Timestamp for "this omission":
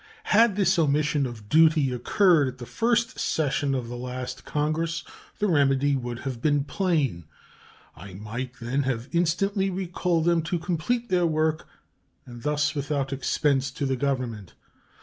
0.55-1.27